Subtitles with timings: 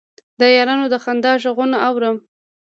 [0.39, 2.17] د یارانو د خندا غـږونه اورم